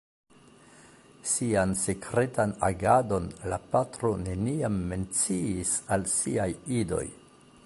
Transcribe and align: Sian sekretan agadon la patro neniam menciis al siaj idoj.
Sian 1.31 1.75
sekretan 1.81 2.55
agadon 2.69 3.29
la 3.53 3.61
patro 3.75 4.13
neniam 4.25 4.83
menciis 4.93 5.79
al 5.97 6.13
siaj 6.19 6.53
idoj. 6.85 7.09